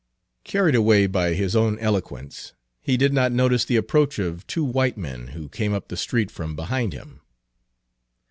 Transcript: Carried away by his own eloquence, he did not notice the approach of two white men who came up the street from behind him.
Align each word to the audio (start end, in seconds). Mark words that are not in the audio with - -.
Carried 0.43 0.73
away 0.73 1.05
by 1.05 1.35
his 1.35 1.55
own 1.55 1.77
eloquence, 1.77 2.53
he 2.81 2.97
did 2.97 3.13
not 3.13 3.31
notice 3.31 3.65
the 3.65 3.75
approach 3.75 4.17
of 4.17 4.47
two 4.47 4.63
white 4.63 4.97
men 4.97 5.27
who 5.27 5.47
came 5.47 5.75
up 5.75 5.89
the 5.89 5.95
street 5.95 6.31
from 6.31 6.55
behind 6.55 6.91
him. 6.91 7.21